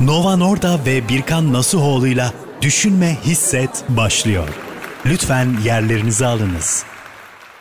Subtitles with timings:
[0.00, 4.48] Nova Norda ve Birkan Nasuhoğlu'yla Düşünme Hisset başlıyor.
[5.06, 6.86] Lütfen yerlerinizi alınız.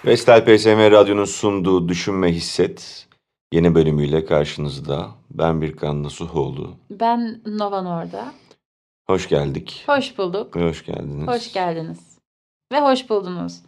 [0.05, 3.08] Vestel PSM Radyo'nun sunduğu Düşünme Hisset
[3.53, 5.08] yeni bölümüyle karşınızda.
[5.31, 6.76] Ben Birkan Nasuhoğlu.
[6.90, 8.33] Ben Novan orada.
[9.08, 9.83] Hoş geldik.
[9.88, 10.56] Hoş bulduk.
[10.56, 11.28] Ve hoş geldiniz.
[11.28, 11.99] Hoş geldiniz.
[12.72, 13.60] Ve hoş buldunuz.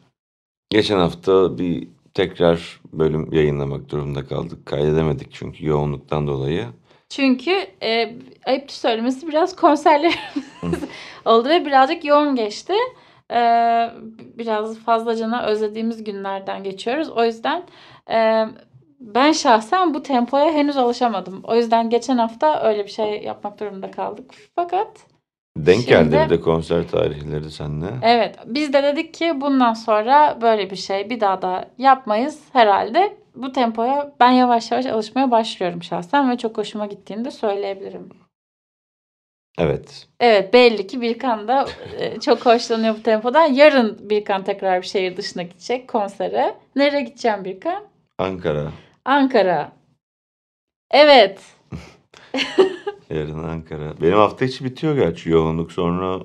[0.70, 4.66] Geçen hafta bir tekrar bölüm yayınlamak durumunda kaldık.
[4.66, 6.66] Kaydedemedik çünkü yoğunluktan dolayı.
[7.10, 7.52] Çünkü
[7.84, 10.84] e, ayıptır söylemesi biraz konserlerimiz
[11.26, 12.74] oldu ve birazcık yoğun geçti.
[13.32, 13.40] E,
[14.18, 17.10] biraz fazlacana özlediğimiz günlerden geçiyoruz.
[17.10, 17.64] O yüzden
[18.10, 18.46] e,
[19.00, 21.44] ben şahsen bu tempoya henüz alışamadım.
[21.44, 24.32] O yüzden geçen hafta öyle bir şey yapmak durumunda kaldık.
[24.56, 25.06] Fakat
[25.66, 27.88] Denk Şimdi- geldi bir de konser tarihleri seninle.
[28.02, 33.18] Evet, biz de dedik ki bundan sonra böyle bir şey bir daha da yapmayız herhalde.
[33.36, 38.10] Bu tempoya ben yavaş yavaş alışmaya başlıyorum şahsen ve çok hoşuma gittiğini de söyleyebilirim.
[39.60, 40.08] Evet.
[40.20, 41.66] Evet, belli ki Birkan da
[41.98, 43.46] e, çok hoşlanıyor bu tempodan.
[43.46, 46.56] Yarın Birkan tekrar bir şehir dışına gidecek konsere.
[46.76, 47.84] Nereye gideceğim Birkan?
[48.18, 48.72] Ankara.
[49.06, 49.72] Ankara.
[50.92, 51.57] Evet.
[53.10, 54.02] Yarın Ankara.
[54.02, 55.72] Benim hafta içi bitiyor gerçi yoğunluk.
[55.72, 56.20] Sonra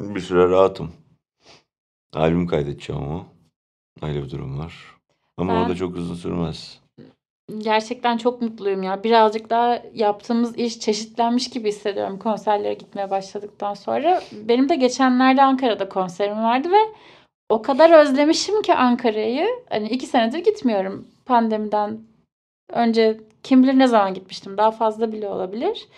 [0.00, 0.92] bir süre rahatım.
[2.12, 3.26] Albüm kaydedeceğim ama.
[4.02, 4.74] Öyle bir durum var.
[5.36, 6.80] Ama o Ben- da çok uzun sürmez.
[7.58, 9.04] Gerçekten çok mutluyum ya.
[9.04, 14.22] Birazcık daha yaptığımız iş çeşitlenmiş gibi hissediyorum konserlere gitmeye başladıktan sonra.
[14.32, 16.94] Benim de geçenlerde Ankara'da konserim vardı ve
[17.48, 19.48] o kadar özlemişim ki Ankara'yı.
[19.68, 21.06] Hani iki senedir gitmiyorum.
[21.26, 22.00] Pandemiden
[22.72, 24.58] önce kim bilir ne zaman gitmiştim.
[24.58, 25.88] Daha fazla bile olabilir.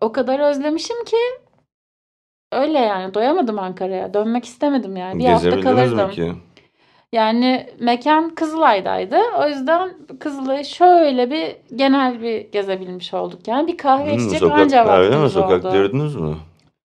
[0.00, 1.16] O kadar özlemişim ki
[2.52, 4.14] öyle yani doyamadım Ankara'ya.
[4.14, 5.18] Dönmek istemedim yani.
[5.18, 6.10] Bir hafta mi kalırdım.
[6.10, 6.32] ki?
[7.12, 9.16] Yani mekan Kızılay'daydı.
[9.38, 9.90] O yüzden
[10.20, 13.48] Kızılay'ı şöyle bir genel bir gezebilmiş olduk.
[13.48, 15.74] Yani bir kahve Hmm, içecek sokak, anca vaktimiz Sokak oldu.
[15.74, 16.36] yürüdünüz mü?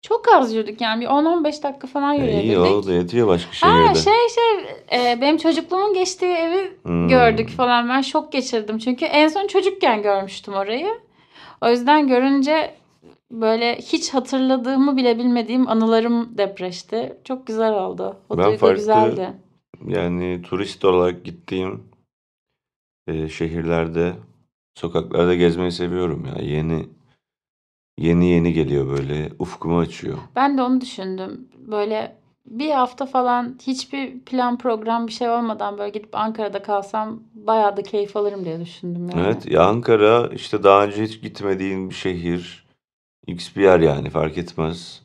[0.02, 2.48] Çok az yürüdük yani bir 10-15 dakika falan E, yürüyebildik.
[2.48, 4.00] iyi o da yetiyor başka Ha şehirde.
[4.00, 7.08] şey şey e, benim çocukluğumun geçtiği evi Hmm.
[7.08, 7.90] gördük falan.
[7.90, 8.78] Ben şok geçirdim.
[8.78, 10.88] Çünkü en son çocukken görmüştüm orayı.
[11.62, 12.76] O yüzden görünce
[13.32, 17.18] böyle hiç hatırladığımı bile bilmediğim anılarım depreşti.
[17.24, 18.16] Çok güzel oldu.
[18.30, 19.34] O Ben duygu farklı- güzeldi.
[19.88, 21.84] Yani turist olarak gittiğim
[23.08, 24.14] e, şehirlerde,
[24.76, 26.44] sokaklarda gezmeyi seviyorum ya.
[26.46, 26.86] Yeni
[28.02, 29.30] yeni yeni geliyor böyle.
[29.40, 30.18] Ufkumu açıyor.
[30.36, 31.48] Ben de onu düşündüm.
[31.58, 37.78] Böyle bir hafta falan hiçbir plan program bir şey olmadan böyle gidip Ankara'da kalsam bayağı
[37.78, 39.22] da keyif alırım diye düşündüm yani.
[39.22, 42.66] Evet ya Ankara işte daha önce hiç gitmediğin bir şehir.
[43.28, 45.04] X bir yer yani fark etmez.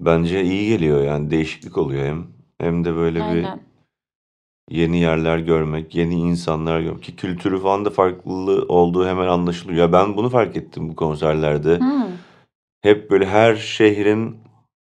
[0.00, 2.26] Bence iyi geliyor yani değişiklik oluyor hem.
[2.60, 3.60] Hem de böyle bir Aynen.
[4.70, 9.78] Yeni yerler görmek, yeni insanlar görmek ki kültürü falan da farklı olduğu hemen anlaşılıyor.
[9.78, 11.78] Ya ben bunu fark ettim bu konserlerde.
[11.78, 12.06] Hmm.
[12.82, 14.36] Hep böyle her şehrin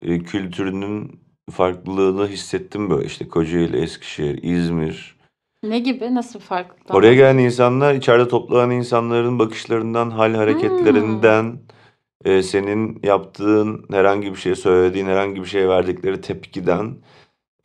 [0.03, 1.21] e, kültürünün
[1.51, 5.21] farklılığını hissettim böyle işte Kocaeli, Eskişehir, İzmir.
[5.63, 6.15] Ne gibi?
[6.15, 6.95] Nasıl farklı?
[6.95, 11.59] Oraya gelen insanlar içeride toplanan insanların bakışlarından, hal hareketlerinden,
[12.25, 16.97] e, senin yaptığın herhangi bir şey, söylediğin herhangi bir şeye verdikleri tepkiden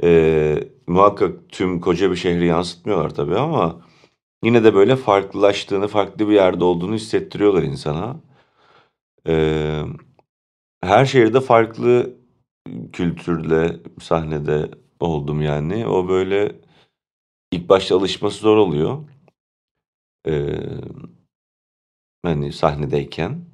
[0.04, 3.82] e, muhakkak tüm koca bir şehri yansıtmıyorlar tabii ama
[4.44, 8.22] yine de böyle farklılaştığını, farklı bir yerde olduğunu hissettiriyorlar insana.
[9.28, 9.34] E,
[10.84, 12.18] her şehirde farklı
[12.94, 15.88] kültürle sahnede oldum yani.
[15.88, 16.56] O böyle
[17.52, 18.98] ilk başta alışması zor oluyor.
[20.28, 20.58] Ee,
[22.24, 23.46] hani sahnedeyken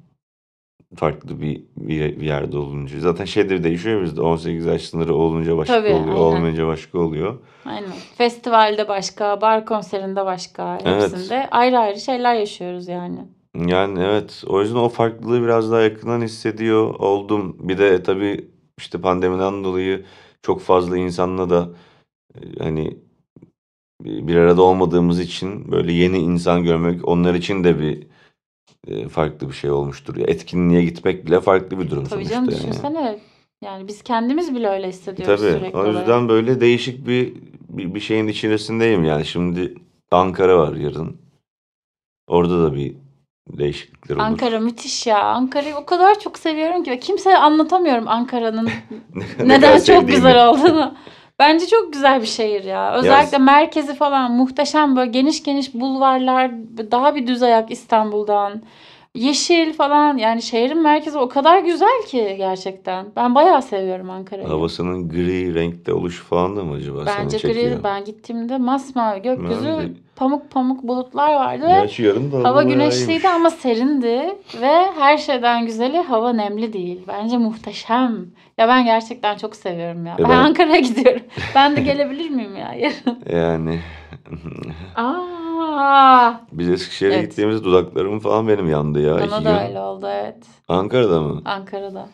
[0.96, 3.00] farklı bir, bir, bir yerde olunca.
[3.00, 6.16] Zaten şeyleri değişiyor bizde 18 yaş sınırı olunca başka Tabii, oluyor, aynen.
[6.16, 7.38] olmayınca başka oluyor.
[7.64, 7.90] Aynen.
[8.16, 10.78] Festivalde başka, bar konserinde başka.
[10.84, 11.02] Evet.
[11.02, 13.18] Hepsinde ayrı ayrı şeyler yaşıyoruz yani.
[13.66, 17.56] Yani evet o yüzden o farklılığı biraz daha yakından hissediyor oldum.
[17.60, 18.48] Bir de tabii
[18.78, 20.04] işte pandemiden dolayı
[20.42, 21.70] çok fazla insanla da
[22.34, 22.96] e, hani
[24.04, 28.06] bir arada olmadığımız için böyle yeni insan görmek onlar için de bir
[29.10, 30.16] farklı bir şey olmuştur.
[30.16, 32.58] Ya etkinliğe gitmek bile farklı bir durum Tabii sonuçta canım yani.
[32.60, 33.18] düşünsene.
[33.64, 35.50] Yani biz kendimiz bile öyle hissediyoruz Tabii.
[35.52, 35.94] sürekli O olarak.
[35.98, 37.34] yüzden böyle değişik bir,
[37.68, 39.24] bir bir şeyin içerisindeyim yani.
[39.24, 39.74] Şimdi
[40.10, 41.16] Ankara var yarın.
[42.26, 42.94] Orada da bir
[43.48, 44.24] değişiklikler olur.
[44.24, 45.22] Ankara müthiş ya.
[45.24, 47.00] Ankara'yı o kadar çok seviyorum ki.
[47.00, 48.68] Kimseye anlatamıyorum Ankara'nın
[49.38, 50.94] Ne neden çok güzel olduğunu.
[51.42, 52.94] Bence çok güzel bir şehir ya.
[52.94, 56.50] Özellikle merkezi falan muhteşem böyle geniş geniş bulvarlar.
[56.90, 58.62] Daha bir düz ayak İstanbul'dan.
[59.14, 63.06] Yeşil falan yani şehrin merkezi o kadar güzel ki gerçekten.
[63.16, 64.48] Ben bayağı seviyorum Ankara'yı.
[64.48, 67.72] Havasının gri renkte oluşu falan da mı acaba Bence seni çekiyor?
[67.76, 72.48] gri ben gittiğimde masmavi gökyüzü Ben de- pamuk pamuk bulutlar vardı ve Gerçi yarın da
[72.48, 77.00] hava güneşliydi ama serindi ve her şeyden güzeli hava nemli değil.
[77.08, 78.26] Bence muhteşem.
[78.58, 80.14] Ya ben gerçekten çok seviyorum ya.
[80.18, 81.22] E ben, ben- Ankara'ya gidiyorum.
[81.54, 83.18] Ben de gelebilir miyim ya yarın?
[83.32, 83.80] Yani
[84.96, 85.14] Aa,
[86.52, 87.30] biz Eskişehir'e Evet.
[87.30, 89.44] gittiğimizde dudaklarım falan benim yandı ya iki bana gün.
[89.44, 90.36] da öyle oldu evet.
[90.68, 91.42] Ankara'da mı?
[91.44, 92.08] Ankara'da.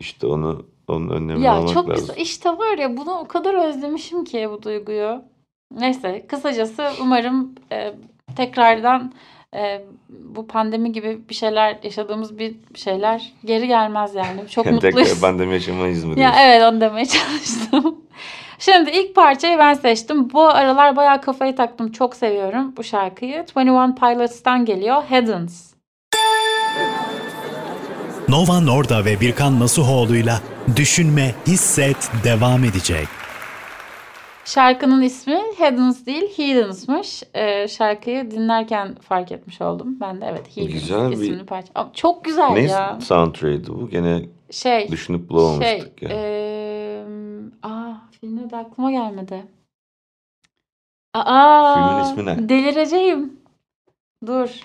[0.00, 2.06] İşte onu onun önlemini Ya almak çok lazım.
[2.06, 2.16] güzel.
[2.22, 5.22] İşte var ya bunu o kadar özlemişim ki bu duyguyu.
[5.80, 7.94] Neyse kısacası umarım e,
[8.36, 9.12] tekrardan
[9.56, 14.48] e, bu pandemi gibi bir şeyler yaşadığımız bir şeyler geri gelmez yani.
[14.48, 14.96] Çok mutluyuz.
[14.96, 16.38] tekrar pandemi yaşamayız mı Ya diyorsun?
[16.40, 17.96] evet onu demeye çalıştım.
[18.58, 20.32] Şimdi ilk parçayı ben seçtim.
[20.32, 21.92] Bu aralar bayağı kafayı taktım.
[21.92, 23.44] Çok seviyorum bu şarkıyı.
[23.56, 25.02] 21 Pilots'tan geliyor.
[25.08, 25.74] Heddens.
[28.28, 30.40] Nova Norda ve Birkan Nasuhoğlu'yla
[30.76, 33.08] Düşünme, Hisset devam edecek.
[34.44, 37.22] Şarkının ismi Heddens değil Heathens'mış.
[37.34, 39.96] Ee, şarkıyı dinlerken fark etmiş oldum.
[40.00, 41.68] Ben de evet Heathens Güzel bir- isimli parça.
[41.74, 42.98] Ama çok güzel Ne ya.
[43.02, 43.88] soundtrack'di bu?
[43.90, 46.08] Gene Şey düşünüp şey bulamamıştık ya.
[46.10, 46.83] eee
[47.62, 49.46] aa filmin de aklıma gelmedi.
[51.14, 52.48] Aa Filmin ismi ne?
[52.48, 53.40] Delireceğim.
[54.26, 54.60] Dur.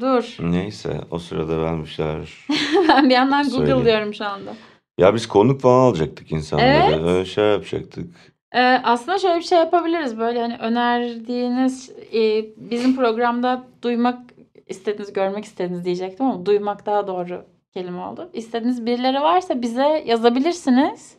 [0.00, 0.36] Dur.
[0.40, 2.46] Neyse o sırada şeyler...
[2.88, 3.76] ben bir yandan Söyleyeyim.
[3.76, 4.54] Google'lıyorum şu anda.
[4.98, 6.68] Ya biz konuk falan alacaktık insanları.
[6.68, 7.00] Evet.
[7.00, 8.14] Öyle şey yapacaktık.
[8.52, 10.18] Ee, aslında şöyle bir şey yapabiliriz.
[10.18, 14.20] Böyle hani önerdiğiniz e, bizim programda duymak
[14.66, 17.44] istediğiniz, görmek istediğiniz diyecektim ama duymak daha doğru
[17.76, 18.30] kelime oldu.
[18.32, 21.16] İstediğiniz birileri varsa bize yazabilirsiniz.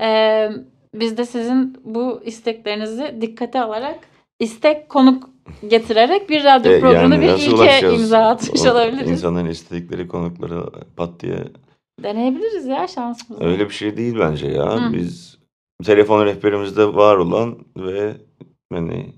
[0.00, 0.50] Ee,
[0.94, 3.98] biz de sizin bu isteklerinizi dikkate alarak
[4.40, 5.30] istek konuk
[5.68, 8.00] getirerek bir radyo E, programına bir nasıl ilke ulaşacağız?
[8.00, 9.10] imza atmış O olabiliriz.
[9.10, 10.64] İnsanların istedikleri konukları
[10.96, 11.44] pat diye.
[12.02, 13.44] Deneyebiliriz ya şansımızı.
[13.44, 14.88] Öyle bir şey değil bence ya.
[14.88, 14.92] Hı.
[14.92, 15.38] Biz
[15.84, 18.16] telefon rehberimizde var olan ve
[18.72, 19.12] hani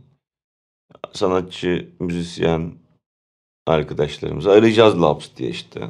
[1.12, 2.72] sanatçı, müzisyen
[3.66, 5.80] arkadaşlarımızı arayacağız Labs diye işte.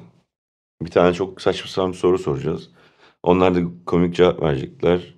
[0.82, 2.70] Bir tane çok saçma sapan bir soru soracağız.
[3.22, 5.14] Onlar da komik cevap verecekler.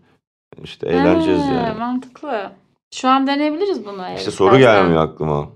[0.63, 1.79] İşte eğleneceğiz Ha, yani.
[1.79, 2.51] Mantıklı.
[2.95, 4.03] Şu an deneyebiliriz bunu.
[4.03, 4.83] eğer İşte soru istersen.
[4.83, 5.49] gelmiyor aklıma.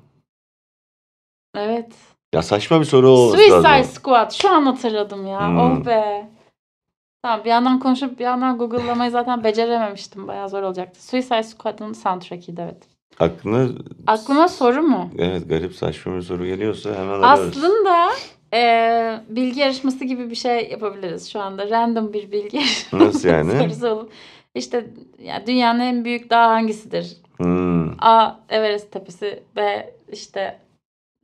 [1.56, 1.92] Evet.
[2.34, 3.92] Ya saçma bir soru olması Suicide lazım.
[3.92, 4.30] Squad.
[4.30, 5.48] Şu an hatırladım ya.
[5.48, 5.58] Hmm.
[5.58, 6.28] Oh be.
[7.22, 10.28] Tamam bir yandan konuşup bir yandan Google'lamayı zaten becerememiştim.
[10.28, 11.06] Bayağı zor olacaktı.
[11.06, 12.82] Suicide Squad'ın soundtrack'iydi evet.
[13.20, 13.68] Aklına
[14.06, 15.10] Aklıma soru mu?
[15.18, 17.56] evet garip saçma bir soru geliyorsa hemen ararız.
[17.56, 18.10] Aslında
[18.52, 21.70] eee, bilgi yarışması gibi bir şey yapabiliriz şu anda.
[21.70, 22.60] Random bir bilgi
[22.92, 23.52] Nasıl yani?
[23.58, 24.12] sorusu olup.
[24.54, 24.86] İşte
[25.22, 27.16] ya dünyanın en büyük dağı hangisidir?
[27.36, 27.90] Hmm.
[28.04, 28.32] A.
[28.48, 29.42] Everest tepesi.
[29.56, 29.90] B.
[30.12, 30.58] işte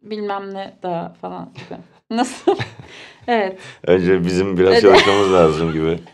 [0.02, 1.78] bilmem ne dağı falan gibi.
[2.10, 2.56] Nasıl?
[3.28, 3.58] evet.
[3.86, 4.82] Önce bizim biraz Evet.
[4.82, 5.98] çalışmamız lazım gibi.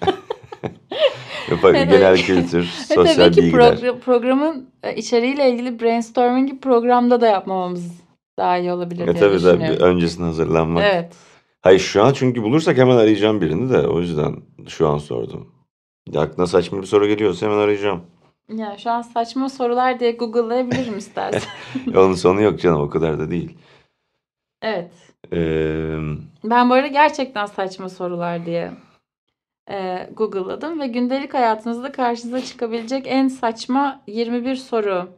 [1.51, 1.91] Evet.
[1.91, 3.73] genel kültür, Ve sosyal tabii ki bilgiler.
[3.77, 8.02] progra- programın e, içeriğiyle ilgili brainstorming'i programda da yapmamamız
[8.43, 9.83] daha iyi olabilir diye tabii düşünüyorum.
[9.87, 10.85] öncesine hazırlanmak.
[10.93, 11.17] Evet.
[11.61, 14.37] Hayır şu an çünkü bulursak hemen arayacağım birini de o yüzden
[14.69, 15.53] şu an sordum.
[16.17, 18.03] Aklına saçma bir soru geliyorsa hemen arayacağım.
[18.57, 21.43] Ya şu an saçma sorular diye Google'layabilirim istersen.
[21.97, 23.59] Onun sonu yok canım o kadar da değil.
[24.63, 24.91] evet.
[25.33, 25.97] Ee,
[26.45, 28.71] Ben bu arada gerçekten saçma sorular diye
[29.71, 35.09] e, Google'ladım ve gündelik hayatınızda karşınıza çıkabilecek en saçma 21 soru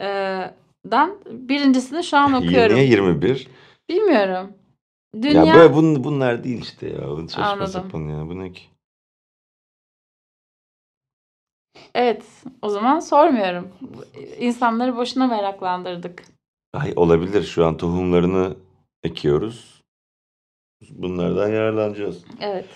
[0.00, 0.40] e,
[0.90, 2.76] dan birincisini şu an okuyorum.
[2.76, 3.48] niye 21?
[3.88, 4.52] Bilmiyorum.
[5.22, 7.08] Dünya Ya böyle bun, bunlar değil işte ya.
[7.08, 7.68] Bu saçma Anladım.
[7.68, 8.28] sapan ya.
[8.28, 8.62] Bu ne ki?
[11.94, 12.24] Evet,
[12.62, 13.68] o zaman sormuyorum.
[14.38, 16.24] İnsanları boşuna meraklandırdık.
[16.72, 18.56] Ay, olabilir şu an tohumlarını
[19.02, 19.82] ekiyoruz.
[20.90, 22.24] Bunlardan yararlanacağız.
[22.40, 22.66] Evet.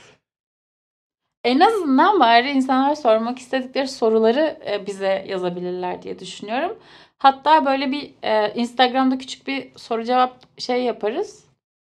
[1.44, 6.78] En azından bari insanlar sormak istedikleri soruları e, bize yazabilirler diye düşünüyorum.
[7.22, 11.44] Hatta böyle bir e, Instagram'da küçük bir soru cevap şey yaparız.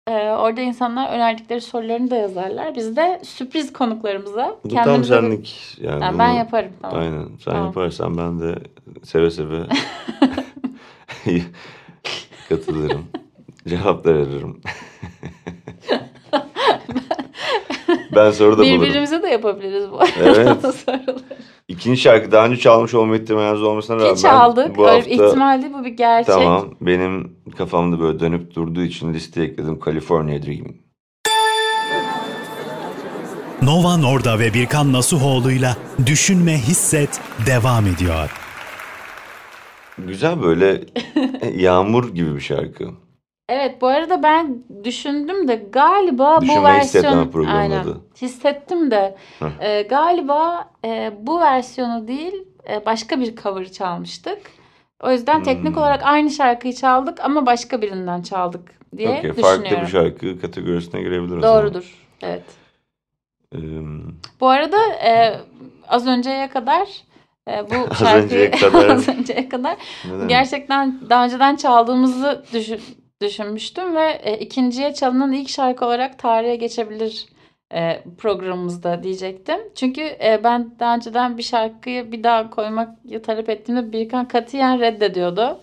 [0.09, 2.75] E, orada insanlar önerdikleri sorularını da yazarlar.
[2.75, 5.79] Biz de sürpriz konuklarımıza Bu tam senlik.
[5.81, 6.73] Yani Yani ben yaparım.
[6.83, 6.99] Tamam.
[7.01, 7.27] Aynen.
[7.27, 7.65] Sen Tamam.
[7.65, 8.55] yaparsan ben de
[9.05, 9.63] seve seve
[12.49, 13.05] katılırım.
[13.69, 14.61] Cevaplar ararım.
[18.15, 18.83] ben soru da bulurum.
[18.83, 20.65] Birbirimize de yapabiliriz bu Evet.
[21.69, 24.77] İkinci şarkı daha önce çalmış olma ihtimaliniz olmasına rağmen Ki çaldık.
[24.77, 26.35] bu hafta bir ihtimal değil bu bir gerçek.
[26.35, 30.77] tamam benim kafamda böyle dönüp durduğu için listeye ekledim California Dreaming.
[33.63, 38.31] Nova Norda ve Birkan Nasuhoğlu'yla Düşünme, Hisset devam ediyor.
[39.99, 40.81] Güzel böyle
[41.57, 42.85] yağmur gibi bir şarkı.
[43.49, 48.01] Evet bu arada ben düşündüm de galiba bu Düşünme hissetme versiyon programı aynen adı.
[48.23, 49.47] hissettim de Heh.
[49.61, 52.35] e, galiba e, bu versiyonu değil
[52.71, 54.39] e, başka bir cover çalmıştık.
[55.03, 55.83] O yüzden teknik Hmm.
[55.83, 59.43] olarak aynı şarkıyı çaldık ama başka birinden çaldık diye Okey, düşünüyorum.
[59.43, 61.63] farklı bir şarkı kategorisine girebilir o zaman.
[61.63, 61.95] Doğrudur.
[62.23, 62.43] Evet.
[63.55, 63.59] Ee,
[64.41, 65.41] Bu arada e,
[65.89, 66.89] az önceye kadar
[67.49, 68.89] e, bu Az şarkıyı önceye kadar.
[68.91, 70.29] az önceye kadar neden?
[70.29, 72.81] gerçekten daha önceden çaldığımızı düşün,
[73.23, 77.27] düşünmüştüm ve e, ikinciye çalınan ilk şarkı olarak tarihe geçebilir
[77.75, 79.59] e, programımızda diyecektim.
[79.75, 82.89] Çünkü e, ben daha önceden bir şarkıyı bir daha koymak
[83.25, 85.61] talep ettiğimde Birkan katiyen reddediyordu.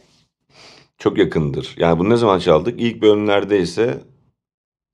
[0.97, 1.75] Çok yakındır.
[1.77, 2.81] Yani bunu ne zaman çaldık?
[2.81, 3.97] İlk bölümlerde ise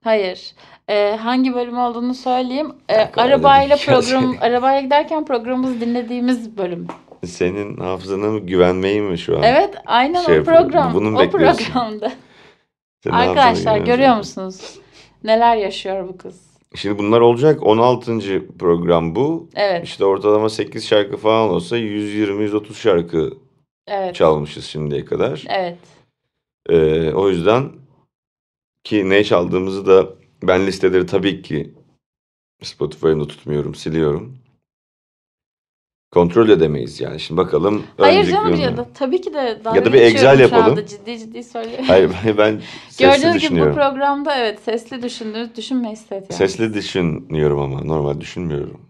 [0.04, 0.54] Hayır.
[0.88, 2.72] E, hangi bölüm olduğunu söyleyeyim.
[2.90, 6.88] E, dakika, arabayla program arabaya giderken programımızı dinlediğimiz bölüm.
[7.26, 9.44] senin hafızana mı güvenmeyi mi şu an?
[9.44, 10.94] Evet, aynen Şey o program.
[10.94, 11.64] bunu o bekliyorsun?
[11.66, 12.12] programda.
[13.04, 14.80] Senin Arkadaşlar görüyor musunuz?
[15.24, 16.42] Neler yaşıyor bu kız?
[16.76, 17.64] Şimdi bunlar olacak.
[17.64, 18.48] 16.
[18.60, 19.50] program bu.
[19.56, 23.34] Evet, İşte ortalama 8 şarkı falan olsa 120-130 şarkı
[23.88, 24.16] evet.
[24.16, 25.44] çalmışız şimdiye kadar.
[25.50, 25.78] Evet.
[26.70, 27.72] Ee, o yüzden
[28.84, 30.10] ki ne çaldığımızı da
[30.44, 31.74] ben listeleri tabii ki
[32.64, 34.38] Spotify'ımda tutmuyorum, siliyorum.
[36.12, 37.20] Kontrol edemeyiz yani.
[37.20, 37.84] Şimdi bakalım.
[37.98, 40.42] Hayır canım bölümler- ya da tabii ki de dalga Ya da bir Excel şu anda,
[40.42, 40.86] yapalım.
[40.86, 41.86] Ciddi ciddi söylüyorum.
[41.88, 46.34] Hayır ben, sesli Gördüğünüz gibi bu programda evet sesli düşündüğünüz düşünme hisset yani.
[46.34, 48.82] Sesli düşünüyorum ama normal düşünmüyorum.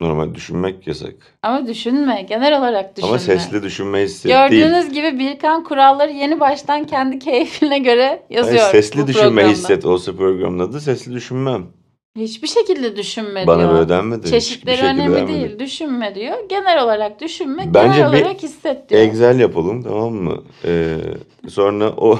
[0.00, 1.14] Normal düşünmek yasak.
[1.42, 2.22] Ama düşünme.
[2.28, 3.10] Genel olarak düşünme.
[3.10, 4.22] Ama sesli düşünme değil.
[4.24, 8.58] Gördüğünüz gibi Birkan kuralları yeni baştan kendi keyfine göre yazıyor.
[8.58, 9.52] Hayır, sesli düşünme programda.
[9.52, 11.66] hisset olsa programın adı sesli düşünmem.
[12.18, 13.74] Hiçbir şekilde düşünme Bana diyor.
[13.74, 14.18] böyle denmedi.
[14.26, 15.34] hiçbir Çeşitleri şekilde önemli denmedi.
[15.34, 15.58] değil.
[15.58, 16.36] Düşünme diyor.
[16.48, 17.64] Genel olarak düşünme.
[17.74, 19.00] Bence genel bir olarak hisset diyor.
[19.02, 20.42] Excel yapalım tamam mı?
[20.64, 20.96] Ee,
[21.48, 22.18] sonra o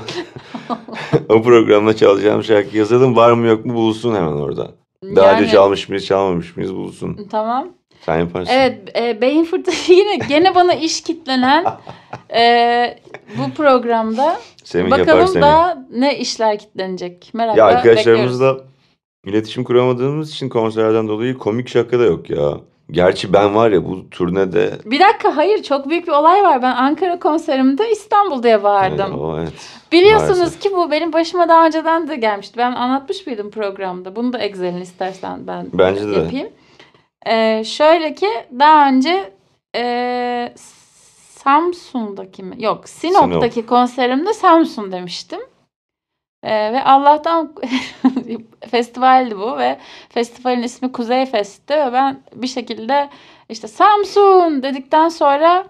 [1.29, 3.17] o programda çalacağım şarkı yazalım.
[3.17, 4.71] Var mı yok mu bulsun hemen orada.
[5.17, 7.29] Daha Yani- önce çalmış mıyız çalmamış mıyız bulsun.
[7.31, 7.69] Tamam.
[8.07, 8.53] Sen yaparsın.
[8.53, 11.65] Evet, e, beyin fırtınası yine gene bana iş kitlenen
[12.35, 12.99] e,
[13.39, 14.41] bu programda.
[14.65, 15.43] Semih yapar Bakalım Semih.
[15.43, 17.31] daha ne işler kitlenecek.
[17.35, 17.89] Merakla Ya bekliyoruz.
[17.99, 18.57] arkadaşlarımızla
[19.25, 22.55] iletişim kuramadığımız için konserlerden dolayı komik şaka da yok ya.
[22.91, 26.63] Gerçi ben var ya bu turnede Bir dakika hayır çok büyük bir olay var.
[26.63, 29.07] Ben Ankara konserimde İstanbul diye bağırdım.
[29.11, 29.53] Evet, o evet.
[29.93, 30.61] Biliyorsunuz maalesef.
[30.63, 32.59] ki bu benim başıma daha önceden de gelmişti.
[32.59, 34.17] Ben anlatmış mıydım programda?
[34.17, 36.13] Bunu da Excel'in istersen ben Bence de.
[36.17, 36.49] yapayım.
[37.27, 39.33] Ee, şöyle ki daha önce
[39.77, 40.53] e,
[41.45, 42.57] Samsun'daki mi?
[42.59, 45.41] Yok Sinop'taki konserimde Samsun demiştim.
[46.43, 47.55] Ee, ve Allah'tan
[48.71, 49.79] festivaldi bu ve
[50.09, 53.09] festivalin ismi Kuzey Fest'ti ve ben bir şekilde
[53.49, 55.65] işte Samsun dedikten sonra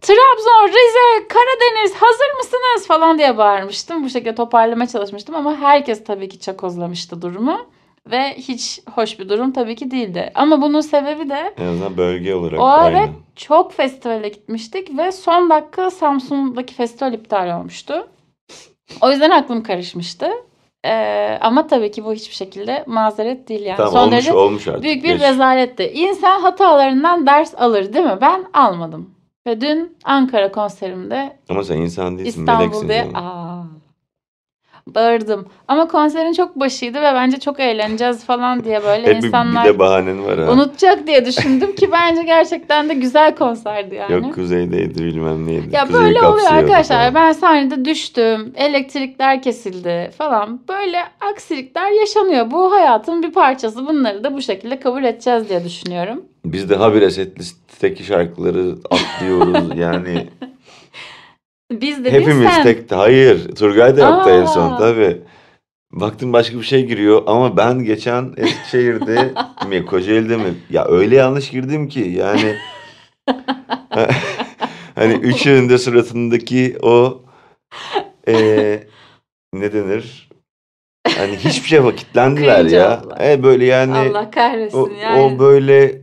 [0.00, 4.04] Trabzon, Rize, Karadeniz hazır mısınız falan diye bağırmıştım.
[4.04, 7.66] Bu şekilde toparlamaya çalışmıştım ama herkes tabii ki çakozlamıştı durumu.
[8.10, 10.32] Ve hiç hoş bir durum tabii ki değildi.
[10.34, 13.08] Ama bunun sebebi de En azından bölge olarak o ara aynı.
[13.36, 18.08] çok festivale gitmiştik ve son dakika Samsun'daki festival iptal olmuştu.
[19.00, 20.28] O yüzden aklım karışmıştı.
[20.86, 23.76] Ee, ama tabii ki bu hiçbir şekilde mazeret değil yani.
[23.76, 24.82] Tamam son olmuş derece olmuş artık.
[24.82, 25.20] büyük bir Geç.
[25.22, 25.84] rezaletti.
[25.94, 28.18] İnsan hatalarından ders alır değil mi?
[28.20, 29.10] Ben almadım.
[29.46, 33.16] Ve dün Ankara konserimde Ama sen insan değilsin meleksin canım.
[33.16, 33.62] aa,
[34.86, 35.46] bağırdım.
[35.68, 39.78] Ama konserin çok başıydı ve bence çok eğleneceğiz falan diye böyle bir, insanlar bir de
[39.78, 40.52] bahanen var ha.
[40.52, 44.12] unutacak diye düşündüm ki bence gerçekten de güzel konserdi yani.
[44.12, 45.68] Yok kuzeydeydi bilmem neydi.
[45.72, 46.98] Ya Kuzeyi böyle oluyor arkadaşlar.
[46.98, 47.14] falan.
[47.14, 50.60] Ben sahnede düştüm, elektrikler kesildi falan.
[50.68, 50.98] Böyle
[51.32, 52.50] aksilikler yaşanıyor.
[52.50, 53.86] Bu hayatın bir parçası.
[53.86, 56.22] Bunları da bu şekilde kabul edeceğiz diye düşünüyorum.
[56.44, 60.26] Biz de habire set listteki şarkıları atlıyoruz yani.
[61.72, 62.62] Biz de Hepimiz sen.
[62.62, 64.78] tek hayır Turgay da yaptı en son Aa.
[64.78, 65.20] tabi.
[65.92, 69.34] Baktım başka bir şey giriyor ama ben geçen Eskişehir'de
[69.68, 72.56] mi Kocaeli'de mi ya öyle yanlış girdim ki yani
[74.94, 77.22] hani üç yönünde suratındaki o
[78.26, 78.86] eee
[79.52, 80.28] ne denir
[81.16, 83.00] hani hiçbir şey vakitlendiler ya.
[83.00, 83.30] Allah.
[83.32, 85.20] E böyle yani Allah kahretsin o, yani.
[85.20, 86.02] o böyle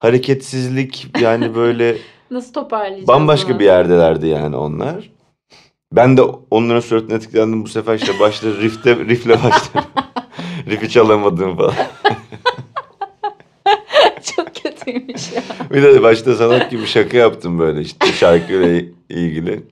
[0.00, 1.96] hareketsizlik yani böyle
[2.30, 3.58] Nasıl toparlayacağız Bambaşka bunu?
[3.58, 5.10] bir yerdelerdi yani onlar.
[5.92, 9.90] Ben de onların suratına etkilendim bu sefer işte başta riff'te, riff'le başladım.
[10.66, 11.74] Riff'i çalamadım falan.
[14.36, 15.42] Çok kötüymüş ya.
[15.70, 19.62] Bir de başta salak gibi şaka yaptım böyle işte şarkıyla ilgili.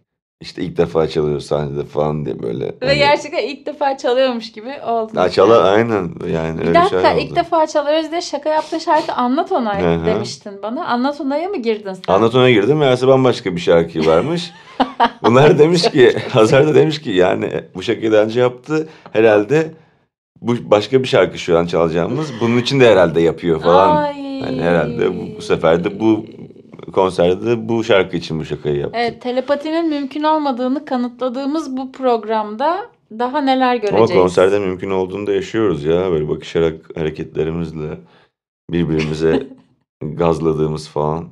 [0.44, 2.64] İşte ilk defa çalıyor sahnede falan diye böyle.
[2.64, 5.12] Ve hani- gerçekten ilk defa çalıyormuş gibi oldu.
[5.14, 7.36] Ha, çala aynen yani Bir öyle dakika ilk oldu.
[7.36, 10.86] defa çalıyoruz diye şaka yaptığın şarkı Anlat Onay demiştin bana.
[10.86, 12.14] Anlat Onay'a mı girdin sen?
[12.14, 14.50] Anlatona girdim meğerse bambaşka bir şarkı varmış.
[15.22, 19.70] Bunlar demiş ki Hazar da demiş ki yani bu şarkıyı daha önce yaptı herhalde
[20.40, 23.96] bu başka bir şarkı şu an çalacağımız bunun için de herhalde yapıyor falan.
[23.96, 24.24] Ay.
[24.40, 26.26] Yani herhalde bu, bu sefer de bu
[26.94, 28.98] konserde bu şarkı için bu şakayı yaptı.
[29.00, 32.78] Evet telepatinin mümkün olmadığını kanıtladığımız bu programda
[33.18, 34.10] daha neler Ama göreceğiz.
[34.10, 36.10] konserde mümkün olduğunu da yaşıyoruz ya.
[36.10, 37.98] Böyle bakışarak hareketlerimizle
[38.70, 39.46] birbirimize
[40.02, 41.28] gazladığımız falan.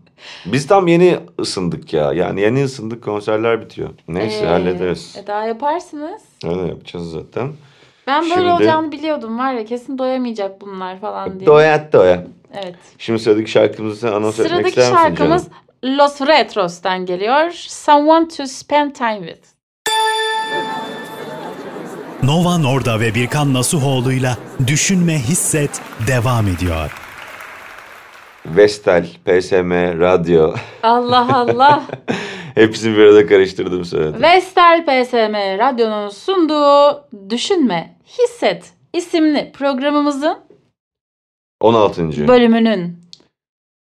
[0.47, 2.13] Biz tam yeni ısındık ya.
[2.13, 3.89] Yani yeni ısındık konserler bitiyor.
[4.09, 5.17] Neyse Ee, hallederiz.
[5.23, 6.23] e, daha yaparsınız.
[6.45, 7.49] Öyle yapacağız zaten.
[8.07, 11.47] Ben böyle Şimdi- olacağını biliyordum var ya kesin doyamayacak bunlar falan diye.
[11.47, 12.25] Doya doya.
[12.55, 12.75] Evet.
[12.99, 15.99] Şimdi sıradaki şarkımızı sen anons etmek Sıradaki ister misin şarkımız canım?
[15.99, 17.51] Los Retros'tan geliyor.
[17.69, 19.53] Someone to spend time with.
[22.23, 26.91] Nova Norda ve Birkan Nasuhoğlu'yla Düşünme Hisset devam ediyor.
[28.47, 30.55] Vestel, PSM, Radyo.
[30.83, 31.83] Allah Allah.
[32.55, 34.23] Hepsini bir arada karıştırdım söyledim.
[34.23, 40.39] Vestel PSM Radyo'nun sunduğu Düşünme, Hisset isimli programımızın
[41.61, 42.29] 16.
[42.29, 42.99] bölümünün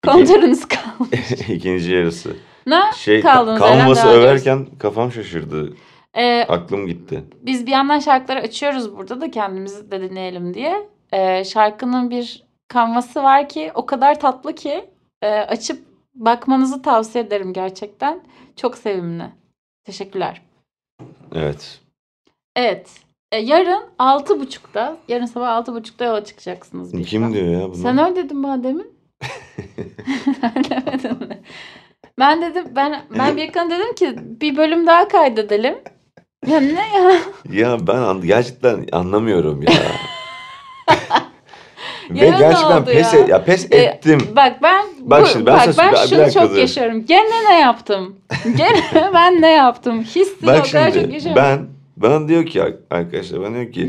[0.07, 1.33] kontrolünüz kalmış.
[1.49, 2.37] İkinci yarısı.
[2.67, 5.73] Ne Şey herhalde överken kafam şaşırdı.
[6.15, 7.25] Ee, Aklım gitti.
[7.43, 10.89] biz bir yandan şarkıları açıyoruz burada da kendimizi de dinleyelim diye.
[11.13, 14.85] Ee, şarkının bir kanvası var ki o kadar tatlı ki
[15.23, 15.79] e, açıp
[16.15, 18.21] bakmanızı tavsiye ederim gerçekten.
[18.61, 19.25] Çok sevimli.
[19.85, 20.43] Teşekkürler.
[21.35, 21.81] Evet.
[22.57, 22.91] Evet.
[23.33, 26.95] E, yarın 6.30'da, yarın sabah 6.30'da yola çıkacaksınız.
[26.95, 27.33] bir Kim an.
[27.33, 27.75] diyor ya bunu?
[27.77, 28.93] Sen öyle dedin bana demin.
[30.71, 31.43] Demedin mi?
[32.19, 35.79] Ben dedim ben ben Birkan dedim ki bir bölüm daha kaydedelim.
[36.47, 37.13] Ya ne ya?
[37.53, 39.71] Ya ben an- gerçekten anlamıyorum ya.
[42.11, 43.21] Ve gerçekten pes, ya?
[43.21, 44.21] et- ya pes E, ettim.
[44.37, 47.07] Bak ben Bak bu- şimdi ben bak, sana- ben şunu çok yaşıyorum.
[47.07, 48.17] Gene ne yaptım?
[48.57, 48.83] Gene
[49.15, 50.03] ben ne yaptım?
[50.03, 51.43] Hissini o Bak kadar çok şimdi yaşıyorum.
[51.43, 53.89] ben bana diyor ki arkadaşlar bana diyor ki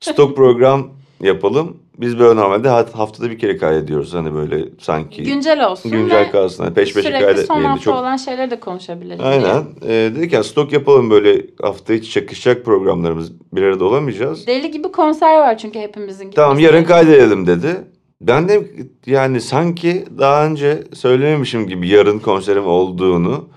[0.00, 0.88] stok program
[1.20, 1.81] yapalım.
[1.98, 4.14] Biz böyle normalde ha- haftada bir kere kaydediyoruz.
[4.14, 6.64] Hani böyle sanki güncel olsun güncel kalsın.
[6.64, 7.68] Hani peş peşe sürekli son kaydetmeyelim.
[7.70, 9.28] hafta Çok olan şeyleri de konuşabiliriz diye.
[9.28, 9.64] Aynen.
[9.82, 14.46] Ee, dedik ya stok yapalım böyle hafta içi çakışacak programlarımız bir arada olamayacağız.
[14.46, 17.76] Deli gibi konser var çünkü hepimizin Tamam yarın kaydedelim dedi.
[18.20, 18.70] Ben de
[19.06, 23.48] yani sanki daha önce söylememişim gibi yarın konserim olduğunu.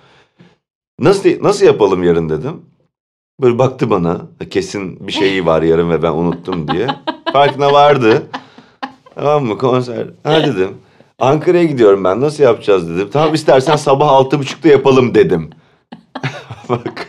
[1.00, 2.62] Nasıl nasıl yapalım yarın dedim.
[3.42, 4.22] Böyle baktı bana.
[4.50, 6.88] Kesin bir şeyi var yarın ve ben unuttum diye.
[7.34, 8.24] Farkına vardı.
[9.16, 10.08] Tamam mı konser?
[10.24, 10.78] Ha dedim.
[11.20, 12.22] Ankara'ya gidiyorum ben.
[12.22, 13.10] Nasıl yapacağız dedim.
[13.14, 15.50] Tamam istersen sabah altı buçukta yapalım dedim.
[16.70, 17.08] Bak.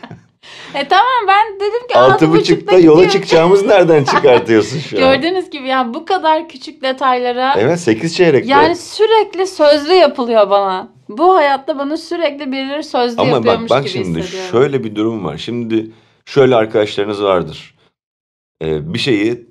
[0.75, 5.03] E tamam ben dedim ki Altı 6.30'da buçukta yola çıkacağımız nereden çıkartıyorsun şu an?
[5.03, 8.51] Gördüğünüz gibi yani bu kadar küçük detaylara Evet sekiz çeyrekte.
[8.51, 10.89] yani sürekli sözlü yapılıyor bana.
[11.09, 14.51] Bu hayatta bana sürekli birileri sözlü Ama bak yapıyormuş bak gibi şimdi hissediyorum.
[14.51, 15.37] şöyle bir durum var.
[15.37, 15.91] Şimdi
[16.27, 17.75] şöyle arkadaşlarınız vardır.
[18.65, 19.47] Ee, bir şeyi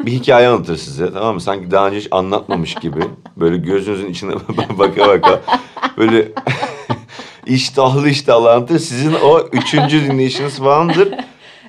[0.00, 1.40] bir hikaye anlatır size tamam mı?
[1.40, 3.00] Sanki daha önce hiç anlatmamış gibi.
[3.36, 4.32] Böyle gözünüzün içine
[4.78, 5.40] baka baka
[5.98, 6.28] böyle
[7.46, 8.78] iştahlı iştahlı anlatır.
[8.78, 11.12] Sizin o üçüncü dinleyişiniz falandır.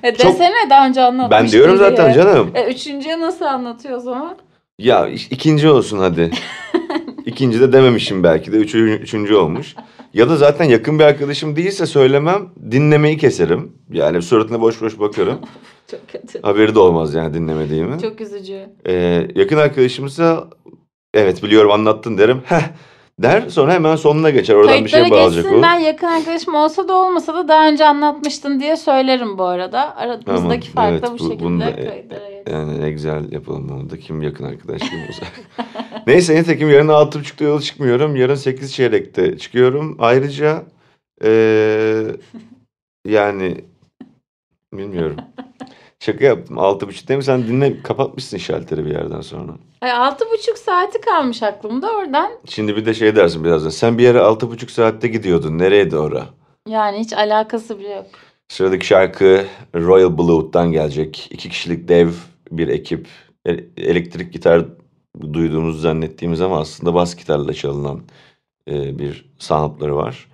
[0.02, 1.88] E çok- desene daha önce anlatmıştım Ben diyorum diye.
[1.90, 2.50] zaten canım.
[2.54, 4.36] E üçüncüye nasıl anlatıyor o zaman?
[4.78, 6.30] Ya ikinci olsun hadi.
[7.26, 8.56] İkinci de dememişim belki de.
[8.56, 9.74] Üçüncü, üçüncü olmuş.
[10.16, 12.48] Ya da zaten yakın bir arkadaşım değilse söylemem.
[12.70, 13.72] Dinlemeyi keserim.
[13.90, 15.38] Yani suratına boş boş bakarım.
[15.90, 16.42] Çok kötü.
[16.42, 18.00] Haberi de olmaz yani dinlemediğimi.
[18.00, 18.68] Çok üzücü.
[18.86, 20.48] Ee, yakın arkadaşımsa
[21.14, 22.42] evet biliyorum anlattın derim.
[22.44, 22.62] Heh
[23.22, 24.54] der sonra hemen sonuna geçer.
[24.54, 25.62] Oradan bir Kayıtlara şey bağlayacak geçsin o.
[25.62, 29.96] ben yakın arkadaşım olsa da olmasa da daha önce anlatmıştın diye söylerim bu arada.
[29.96, 32.52] Aramızdaki Tamam, fark da evet, bu bu- şekilde bunu da- kayıtlara geçsin.
[32.52, 33.98] Yani ne güzel yapalım onu da.
[33.98, 35.32] Kim yakın arkadaş kim uzak.
[36.06, 38.16] Neyse nitekim yarın altı buçukta yola çıkmıyorum.
[38.16, 39.96] Yarın sekiz çeyrekte çıkıyorum.
[39.98, 40.64] Ayrıca
[41.24, 42.02] ee,
[43.08, 43.64] yani
[44.72, 45.16] bilmiyorum.
[46.06, 46.58] Şaka yaptım.
[46.58, 47.24] Altı buçuk değil mi?
[47.24, 49.52] Sen dinle kapatmışsın şalteri bir yerden sonra.
[49.80, 52.32] Ay, altı buçuk saati kalmış aklımda oradan.
[52.48, 53.70] Şimdi bir de şey dersin birazdan.
[53.70, 55.58] Sen bir yere altı buçuk saatte gidiyordun.
[55.58, 56.22] Nereye doğru?
[56.68, 58.06] Yani hiç alakası bile yok.
[58.48, 61.28] Sıradaki şarkı Royal Blue'dan gelecek.
[61.30, 62.08] İki kişilik dev
[62.50, 63.08] bir ekip.
[63.48, 64.64] E- Elektrik gitar
[65.32, 68.00] duyduğumuzu zannettiğimiz ama aslında bas gitarla çalınan
[68.68, 70.28] e, bir soundları var.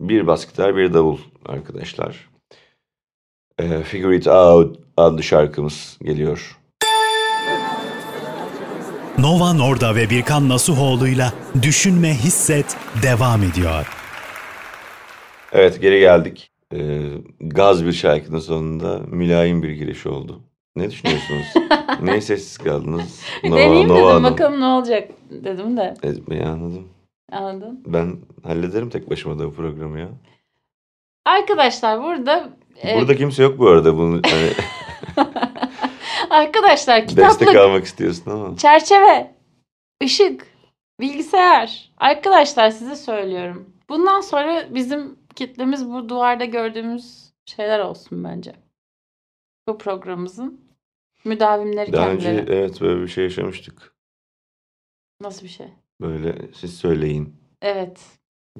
[0.00, 2.30] Bir bas gitar, bir davul arkadaşlar.
[3.58, 6.58] E, Figure It Out adlı şarkımız geliyor.
[9.18, 11.32] Nova Norda ve Birkan Nasuhoğlu'yla
[11.62, 13.86] Düşünme Hisset devam ediyor.
[15.52, 16.50] Evet geri geldik.
[16.74, 16.78] e,
[17.40, 20.40] gaz bir şarkının sonunda mülayim bir giriş oldu.
[20.76, 21.46] Ne düşünüyorsunuz?
[22.02, 23.20] Niye sessiz kaldınız?
[23.44, 24.24] Nova, Deneyeyim Nova dedim Hanım.
[24.24, 25.94] bakalım ne olacak dedim de.
[26.02, 26.88] Ezmeyi anladım.
[27.32, 27.84] Anladın?
[27.86, 30.08] Ben hallederim tek başıma da bu programı ya.
[31.24, 32.50] Arkadaşlar burada
[32.84, 33.96] e, Burada kimse yok bu arada.
[33.96, 34.50] Bunu hani
[36.30, 38.56] arkadaşlar destek kitaplık, almak istiyorsun ama.
[38.56, 39.34] çerçeve,
[40.02, 40.46] ışık,
[41.00, 41.92] bilgisayar.
[41.98, 43.72] Arkadaşlar size söylüyorum.
[43.88, 48.52] Bundan sonra bizim kitlemiz bu duvarda gördüğümüz şeyler olsun bence.
[49.68, 50.60] Bu programımızın
[51.24, 52.58] müdavimleri Daha önce kendileri.
[52.58, 53.94] evet böyle bir şey yaşamıştık.
[55.20, 55.66] Nasıl bir şey?
[56.00, 58.00] Böyle siz söyleyin Evet.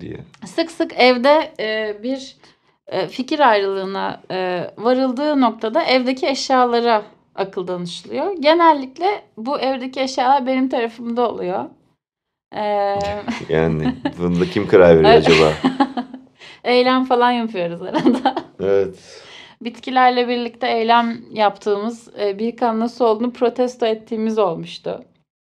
[0.01, 0.25] diye.
[0.47, 2.37] Sık sık evde e, bir
[3.09, 7.03] fikir ayrılığına e, varıldığı noktada evdeki eşyalara
[7.35, 8.33] akıl danışılıyor.
[8.41, 11.65] Genellikle bu evdeki eşyalar benim tarafımda oluyor.
[12.55, 12.63] E,
[13.49, 15.53] Yani bunda kim karar veriyor acaba?
[16.65, 18.35] eylem falan yapıyoruz arada.
[18.61, 19.23] Evet.
[19.61, 25.05] Bitkilerle birlikte eylem yaptığımız, e, bir kan nasıl olduğunu protesto ettiğimiz olmuştu.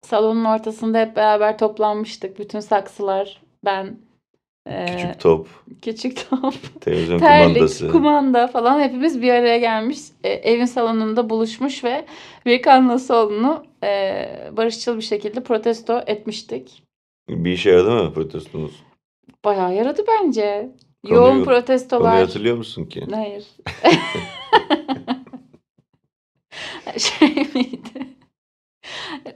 [0.05, 2.39] Salonun ortasında hep beraber toplanmıştık.
[2.39, 3.97] Bütün saksılar, ben,
[4.69, 5.47] Küçük top,
[5.81, 6.53] küçük top.
[6.81, 7.91] televizyon terlik, kumandası.
[7.91, 9.99] kumanda falan hepimiz bir araya gelmiş.
[10.23, 12.05] e, evin salonunda buluşmuş ve
[12.45, 16.83] Birkan Nasoğlu'nu e, barışçıl bir şekilde protesto etmiştik.
[17.29, 18.83] Bir işe yaradı mı protestonuz?
[19.45, 20.69] Bayağı yaradı bence.
[21.05, 22.17] Konuyu- Yoğun Konuyu protestolar.
[22.19, 23.07] hatırlıyor musun ki?
[23.13, 23.45] Hayır.
[26.97, 28.07] şey miydi?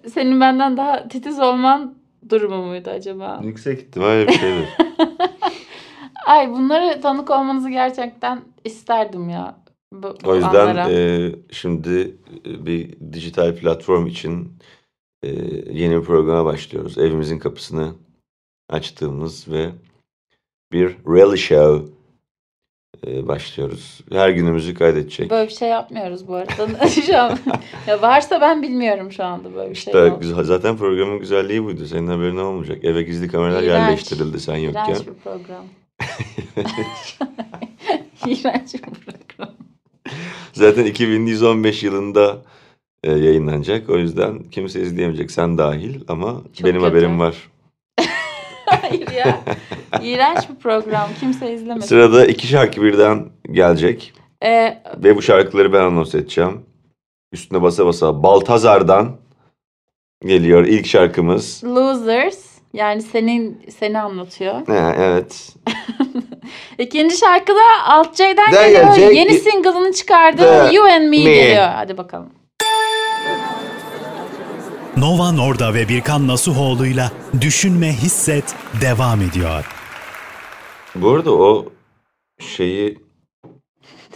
[0.08, 1.99] Senin benden daha titiz olman
[2.30, 3.42] durumu muydu acaba?
[3.44, 4.68] Yüksek ihtimalle bir şeydir.
[6.26, 9.60] Ay bunları tanık olmanızı gerçekten isterdim ya.
[9.94, 10.92] Bu, bu O yüzden anlara.
[10.92, 14.54] e, şimdi e, bir dijital platform için
[15.24, 15.30] e,
[15.72, 16.98] yeni bir programa başlıyoruz.
[16.98, 17.94] Evimizin kapısını
[18.70, 19.70] açtığımız ve
[20.72, 21.94] bir reality show
[23.08, 24.00] e, başlıyoruz.
[24.12, 25.30] Her günümüzü kaydedecek.
[25.32, 26.88] Böyle bir şey yapmıyoruz bu arada.
[27.06, 27.38] şu an,
[27.88, 29.94] ya varsa ben bilmiyorum şu anda böyle bir şey.
[29.94, 31.86] İşte güzel- zaten programın güzelliği buydu.
[31.86, 32.84] Senin haberin olmayacak.
[32.86, 33.82] Eve gizli kameralar İğrenç.
[33.90, 34.86] yerleştirildi sen yokken.
[34.86, 35.66] İğrenç bir program.
[38.26, 39.54] İğrenç bir program.
[40.54, 42.38] Zaten 2115 yılında
[43.04, 43.90] e, yayınlanacak.
[43.90, 45.32] O yüzden kimse izleyemeyecek.
[45.32, 46.90] Sen dahil ama Çok benim kötü.
[46.90, 47.36] haberim var.
[48.66, 49.40] Hayır ya.
[50.04, 51.10] İğrenç bir program.
[51.20, 51.88] Kimse izlemesin.
[51.88, 54.14] Sırada iki şarkı birden gelecek.
[54.46, 56.62] Ee, Ve bu şarkıları ben anons edeceğim.
[57.34, 59.18] Üstüne basa basa Baltazar'dan
[60.26, 61.64] geliyor ilk şarkımız.
[61.64, 62.40] Losers.
[62.74, 64.68] Yani senin seni anlatıyor.
[64.68, 65.56] Ha, evet.
[66.78, 68.96] İkinci şarkı da Alt C'den Da geliyor.
[68.96, 69.16] gelecek.
[69.16, 70.42] Yeni single'ını çıkardı.
[70.42, 71.18] Da You and Me, Me.
[71.24, 71.68] geliyor.
[71.74, 72.30] Hadi bakalım.
[74.98, 79.66] Nova Norda ve Birkan Nasuhoğlu'yla Düşünme Hisset devam ediyor.
[81.02, 81.66] Bu arada o
[82.40, 82.98] şeyi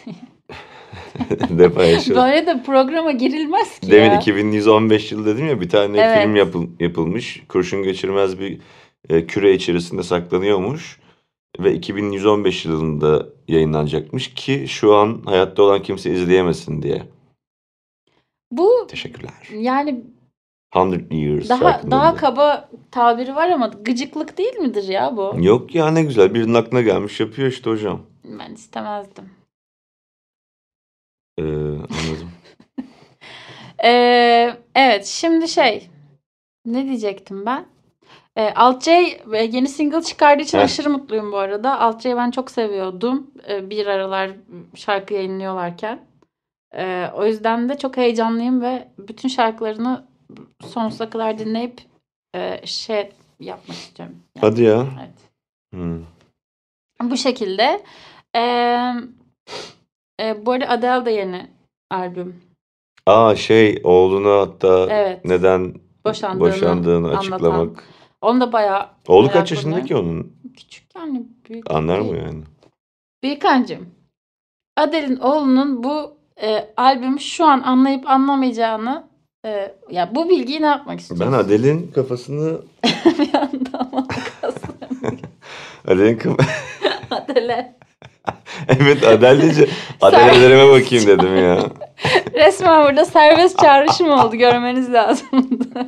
[1.49, 2.21] de paylaşalım.
[2.21, 4.19] Böyle de programa girilmez ki Demin ya.
[4.19, 6.21] 2115 yıl dedim ya bir tane Evet.
[6.23, 7.43] film yapıl- yapılmış.
[7.49, 8.59] Kurşun geçirmez bir
[9.09, 10.99] e, küre içerisinde saklanıyormuş.
[11.59, 17.03] Ve 2115 yılında yayınlanacakmış ki şu an hayatta olan kimse izleyemesin diye.
[18.51, 19.33] Bu Teşekkürler.
[19.53, 20.01] yani
[20.75, 25.35] 100 Years daha daha kaba tabiri var ama gıcıklık değil midir ya bu?
[25.39, 28.01] Yok ya ne güzel birinin aklına gelmiş yapıyor işte hocam.
[28.23, 29.29] Ben istemezdim.
[31.37, 32.31] Ee, anladım.
[33.83, 35.89] Ee, evet şimdi şey
[36.65, 37.65] ne diyecektim ben?
[38.35, 38.91] Ee, Alt C
[39.33, 40.63] e, yeni single çıkardığı için Heh.
[40.63, 41.79] aşırı mutluyum bu arada.
[41.79, 43.31] Alt C'yi ben çok seviyordum.
[43.49, 44.31] Ee, bir aralar
[44.75, 45.99] şarkı yayınlıyorlarken.
[46.75, 50.05] Ee, o yüzden de çok heyecanlıyım ve bütün şarkılarını
[50.61, 51.81] sonsuza kadar dinleyip
[52.35, 54.15] e, şey yapmak istiyorum.
[54.35, 54.85] Yani, Hadi ya.
[54.99, 55.13] evet.
[55.73, 56.03] Hmm.
[57.11, 57.83] Bu şekilde.
[58.35, 58.93] Ee,
[60.21, 61.49] e, bu arada Adele de yeni
[61.91, 62.41] albüm.
[63.05, 65.25] Aa şey oğluna hatta Evet.
[65.25, 65.73] neden
[66.05, 67.17] Boşandığını, boşandığını anlatan.
[67.17, 67.83] açıklamak.
[68.21, 70.33] Onu da bayağı Oğlu kaç yaşında ki onun?
[70.57, 72.43] küçük yani büyük Anlar mı yani?
[73.23, 73.89] Birkancığım.
[74.77, 79.07] Adele'in oğlunun bu e, albümü şu an anlayıp anlamayacağını
[79.45, 81.27] e, ya bu bilgiyi ne yapmak istiyorsun?
[81.27, 82.61] Ben Adele'in kafasını
[83.19, 84.07] bir anda ama
[84.41, 85.19] kaslarım.
[85.87, 86.43] Adele'in kafa...
[87.11, 87.75] Adele.
[88.67, 89.69] evet Adele deyince
[90.01, 91.59] Adele'lerime bakayım dedim ya.
[92.33, 94.35] Resmen burada serbest çağrışım oldu.
[94.35, 95.87] Görmeniz lazımdı.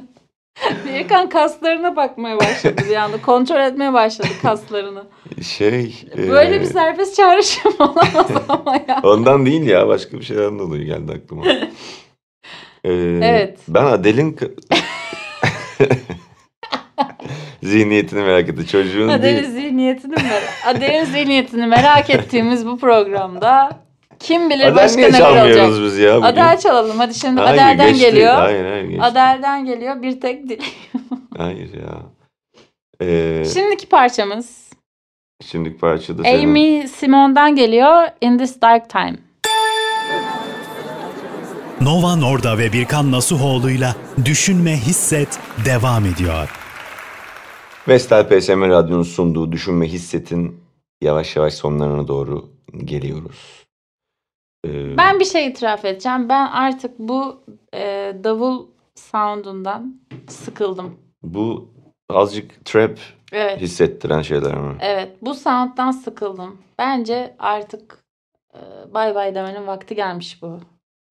[0.85, 3.21] Birkan kaslarına bakmaya başladı bir anda.
[3.21, 5.03] Kontrol etmeye başladı kaslarını.
[5.43, 6.05] Şey...
[6.17, 8.99] Böyle e, bir serbest çağrışım olamaz ama ya.
[9.03, 11.43] Ondan değil ya başka bir şeyden dolayı geldi aklıma.
[12.85, 13.59] Ee, Evet.
[13.67, 14.33] Ben Adele'in...
[14.33, 14.51] ka-
[17.63, 18.67] zihniyetini merak etti.
[18.67, 19.51] Çocuğun Adele'nin değil.
[19.53, 23.69] zihniyetini merak, Adele'nin zihniyetini merak ettiğimiz bu programda
[24.19, 25.85] kim bilir Adel başka çalmıyoruz olacak.
[25.85, 26.25] biz ya bugün?
[26.27, 26.97] Adel çalalım.
[26.97, 28.05] Hadi şimdi Hayır, Adel'den geçti.
[28.05, 28.33] geliyor.
[28.35, 29.03] Hayır hayır geçti.
[29.03, 30.01] Adel'den geliyor.
[30.01, 30.59] Bir tek dil.
[31.37, 32.01] Hayır ya.
[33.01, 34.69] Ee, Şimdiki parçamız
[35.43, 36.43] şimdiki parçada senin...
[36.49, 38.07] Amy Simone'dan geliyor.
[38.21, 39.15] In This Dark Time.
[41.85, 43.95] Nova Norda ve Birkan Nasuhoğlu'yla
[44.25, 46.49] Düşünme Hisset devam ediyor.
[47.87, 50.63] Vestel PSM Radyo'nun sunduğu Düşünme Hisset'in
[51.01, 53.65] yavaş yavaş sonlarına doğru geliyoruz.
[54.67, 56.29] Ee, Ben bir şey itiraf edeceğim.
[56.29, 57.43] Ben artık bu
[57.73, 60.97] e, davul soundundan sıkıldım.
[61.23, 61.69] Bu
[62.09, 62.99] azıcık trap
[63.31, 63.61] Evet.
[63.61, 64.75] hissettiren şeyler mi?
[64.79, 65.17] Evet.
[65.21, 66.57] Bu sound'dan sıkıldım.
[66.79, 67.97] Bence artık
[68.53, 68.59] e,
[68.93, 70.59] bay bay demenin vakti gelmiş bu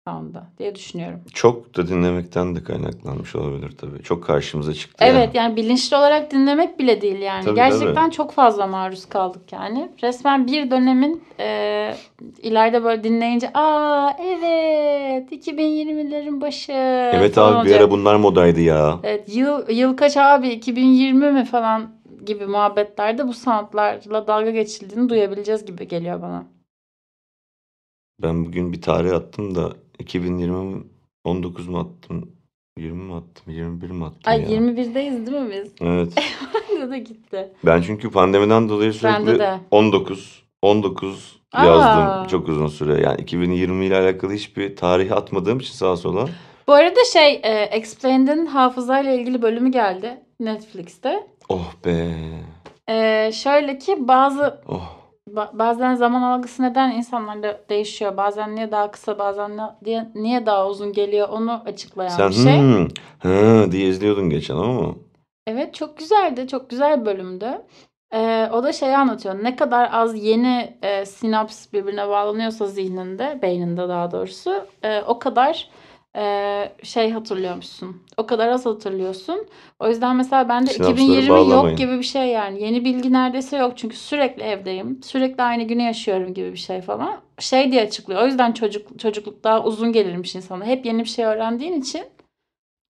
[0.08, 1.20] sound'a diye düşünüyorum.
[1.34, 4.02] Çok da dinlemekten de kaynaklanmış olabilir tabii.
[4.02, 5.04] Çok karşımıza çıktı.
[5.08, 5.42] Evet ya.
[5.42, 7.44] yani bilinçli olarak dinlemek bile değil yani.
[7.44, 8.10] Tabii, Gerçekten tabii.
[8.14, 9.90] çok fazla maruz kaldık yani.
[10.02, 11.94] Resmen bir dönemin e,
[12.42, 16.72] ileride böyle dinleyince aa evet 2020'lerin başı
[17.14, 17.80] Evet abi bir olacak.
[17.80, 18.98] ara bunlar modaydı ya.
[19.02, 21.90] Evet, yıl, yıl kaç abi 2020 mi falan
[22.26, 26.44] gibi muhabbetlerde bu soundlarla dalga geçildiğini duyabileceğiz gibi geliyor bana.
[28.22, 30.82] Ben bugün bir tarih attım da 2020 mi,
[31.24, 32.32] 19 mu attım?
[32.78, 33.52] 20 mi attım?
[33.52, 34.48] 21 mi attım Ay ya?
[34.58, 35.72] 21'deyiz değil mi biz?
[35.80, 36.12] Evet.
[36.70, 37.52] Bende de gitti.
[37.64, 39.58] Ben çünkü pandemiden dolayı Bende sürekli de.
[39.70, 41.64] 19 19 Aa.
[41.64, 43.00] yazdım çok uzun süre.
[43.00, 46.28] Yani 2020 ile alakalı hiçbir tarih atmadığım için sağa sola.
[46.68, 51.26] Bu arada şey e, Explained'in hafızayla ilgili bölümü geldi Netflix'te.
[51.48, 52.14] Oh be.
[52.88, 55.03] E, şöyle ki bazı Oh.
[55.36, 58.16] Ba- bazen zaman algısı neden insanlarda değişiyor.
[58.16, 62.58] Bazen niye daha kısa bazen diye, niye daha uzun geliyor onu açıklayan Sen bir şey.
[62.58, 62.88] hmm,
[63.20, 64.94] hı diye izliyordun geçen ama.
[65.46, 66.48] Evet çok güzeldi.
[66.48, 67.46] Çok güzel bölümdü.
[68.14, 69.44] Ee, o da şeyi anlatıyor.
[69.44, 75.68] Ne kadar az yeni e, sinaps birbirine bağlanıyorsa zihninde, beyninde daha doğrusu e, o kadar
[76.16, 78.02] e, şey hatırlıyormuşsun.
[78.16, 79.46] O kadar az hatırlıyorsun.
[79.80, 81.68] O yüzden mesela bende Sinapsları 2020 bağlamayın.
[81.68, 82.62] yok gibi bir şey yani.
[82.62, 83.72] Yeni bilgi neredeyse yok.
[83.76, 85.02] Çünkü sürekli evdeyim.
[85.02, 87.20] Sürekli aynı günü yaşıyorum gibi bir şey falan.
[87.38, 88.22] Şey diye açıklıyor.
[88.22, 90.64] O yüzden çocuk çocukluk daha uzun gelirmiş insana.
[90.64, 92.04] Hep yeni bir şey öğrendiğin için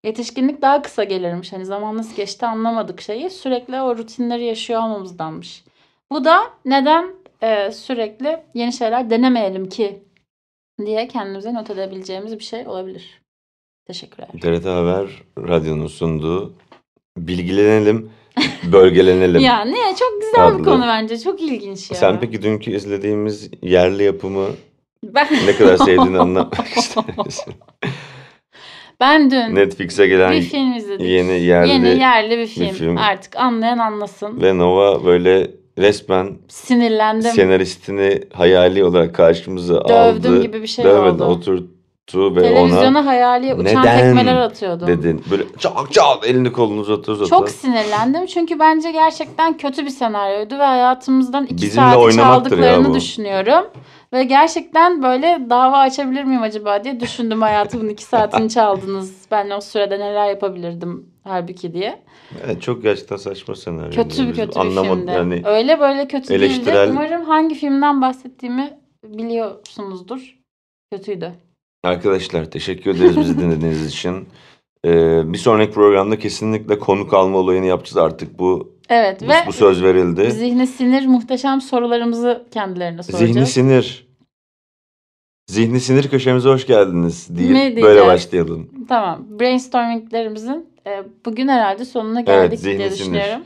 [0.04, 1.52] Yetişkinlik daha kısa gelirmiş.
[1.52, 3.30] Hani zaman nasıl geçti anlamadık şeyi.
[3.30, 5.64] Sürekli o rutinleri yaşıyor olmamızdanmış.
[6.12, 10.02] Bu da neden e, sürekli yeni şeyler denemeyelim ki
[10.87, 13.22] diye kendimize not edebileceğimiz bir şey olabilir.
[13.87, 14.28] Teşekkürler.
[14.40, 15.06] TRT Haber
[15.38, 16.52] Radyo'nun sunduğu
[17.16, 18.10] Bilgilenelim,
[18.72, 19.40] Bölgelenelim.
[19.42, 20.64] Ya ne çok güzel bir Adlı.
[20.64, 21.18] konu bence.
[21.18, 21.96] Çok ilginç ya.
[21.96, 24.46] Sen peki dünkü izlediğimiz yerli yapımı
[25.04, 27.54] ben, ne kadar sevdiğini anlatmak ister misin?
[29.00, 31.06] ben dün Netflix'e gelen bir film izledik.
[31.06, 32.68] yeni yerli Yeni yerli bir film.
[32.68, 32.98] film.
[32.98, 34.42] Artık anlayan anlasın.
[34.42, 37.32] ve Nova böyle resmen Sinirlendim.
[37.32, 40.42] senaristini hayali olarak karşımıza Dövdüm aldı.
[40.42, 41.24] gibi bir şey Dövmedi, oldu.
[41.24, 44.88] oturttu ve Televizyona ona hayali uçan Neden tekmeler atıyordum.
[44.88, 45.24] dedin.
[45.30, 47.28] Böyle çak çak elini kolunu uzata uzata.
[47.30, 53.66] Çok sinirlendim çünkü bence gerçekten kötü bir senaryoydu ve hayatımızdan iki Bizimle saati çaldıklarını düşünüyorum.
[54.12, 59.14] Ve gerçekten böyle dava açabilir miyim acaba diye düşündüm hayatımın iki saatini çaldınız.
[59.30, 62.02] Ben o sürede neler yapabilirdim halbuki diye.
[62.44, 63.90] Evet, çok gerçekten saçma senaryo.
[63.90, 65.10] Kötü bir kötü bir filmdi.
[65.10, 66.44] Yani Öyle böyle kötü değildi.
[66.44, 70.38] eleştirel- Umarım hangi filmden bahsettiğimi biliyorsunuzdur.
[70.92, 71.32] Kötüydü.
[71.84, 74.28] Arkadaşlar teşekkür ederiz bizi dinlediğiniz için.
[74.87, 78.38] Ee, bir sonraki programda kesinlikle konuk alma olayını yapacağız artık.
[78.38, 80.30] Bu Evet bu, ve bu söz verildi.
[80.30, 83.32] zihni sinir muhteşem sorularımızı kendilerine soracağız.
[83.32, 84.06] Zihni sinir.
[85.50, 88.70] Zihni sinir köşemize hoş geldiniz diye böyle başlayalım.
[88.88, 89.26] Tamam.
[89.40, 90.66] Brainstorminglerimizin
[91.25, 93.01] bugün herhalde sonuna geldik zihni diye sinir.
[93.01, 93.42] düşünüyorum.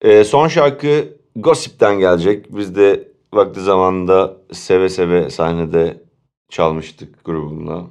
[0.00, 2.56] Ee, son şarkı Gossip'ten gelecek.
[2.56, 6.02] Biz de vakti zamanında seve seve sahnede
[6.50, 7.86] çalmıştık grubumla.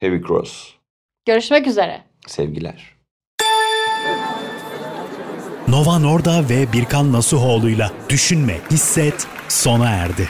[0.00, 0.74] Heavy Cross.
[1.26, 2.02] Görüşmek üzere.
[2.26, 2.96] Sevgiler.
[5.68, 10.28] Nova Norda ve Birkan Nasuhoğlu'yla Düşünme Hisset sona erdi.